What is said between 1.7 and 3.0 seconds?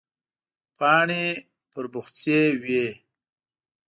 پر پخڅې وې.